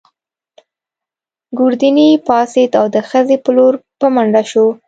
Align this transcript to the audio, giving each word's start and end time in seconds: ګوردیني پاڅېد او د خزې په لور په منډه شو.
ګوردیني 1.57 2.09
پاڅېد 2.27 2.71
او 2.79 2.85
د 2.95 2.97
خزې 3.07 3.37
په 3.43 3.51
لور 3.55 3.73
په 3.99 4.07
منډه 4.13 4.41
شو. 4.51 4.65